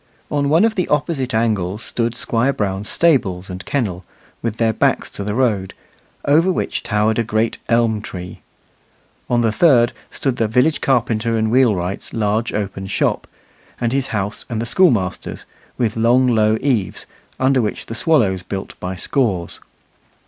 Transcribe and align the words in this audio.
On 0.31 0.49
one 0.49 0.65
of 0.65 0.73
the 0.73 0.87
opposite 0.87 1.31
angles 1.35 1.83
stood 1.83 2.15
Squire 2.15 2.53
Brown's 2.53 2.89
stables 2.89 3.51
and 3.51 3.63
kennel, 3.65 4.03
with 4.41 4.57
their 4.57 4.73
backs 4.73 5.11
to 5.11 5.23
the 5.23 5.35
road, 5.35 5.75
over 6.25 6.51
which 6.51 6.81
towered 6.81 7.19
a 7.19 7.23
great 7.23 7.59
elm 7.69 8.01
tree; 8.01 8.39
on 9.29 9.41
the 9.41 9.51
third 9.51 9.91
stood 10.09 10.37
the 10.37 10.47
village 10.47 10.81
carpenter 10.81 11.37
and 11.37 11.51
wheelwright's 11.51 12.13
large 12.13 12.51
open 12.51 12.87
shop, 12.87 13.27
and 13.79 13.93
his 13.93 14.07
house 14.07 14.43
and 14.49 14.59
the 14.59 14.65
schoolmaster's, 14.65 15.45
with 15.77 15.95
long 15.95 16.25
low 16.25 16.57
eaves, 16.61 17.05
under 17.39 17.61
which 17.61 17.85
the 17.85 17.93
swallows 17.93 18.41
built 18.41 18.73
by 18.79 18.95
scores. 18.95 19.59